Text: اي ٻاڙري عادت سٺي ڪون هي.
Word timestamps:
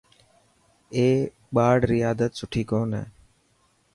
اي 0.95 1.05
ٻاڙري 1.53 1.99
عادت 2.07 2.31
سٺي 2.39 2.61
ڪون 2.71 2.89
هي. 2.97 3.03